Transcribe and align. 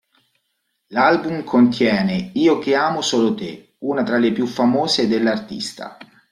L'album 0.87 1.43
contiene 1.43 2.31
"Io 2.33 2.57
che 2.57 2.73
amo 2.73 3.01
solo 3.01 3.35
te", 3.35 3.75
una 3.81 4.01
tra 4.01 4.17
le 4.17 4.31
più 4.31 4.47
famose 4.47 5.07
dell'artista. 5.07 5.97